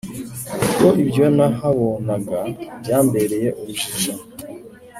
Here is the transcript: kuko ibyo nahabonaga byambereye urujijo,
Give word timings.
kuko 0.61 0.85
ibyo 1.03 1.25
nahabonaga 1.35 2.39
byambereye 2.81 3.47
urujijo, 3.59 4.13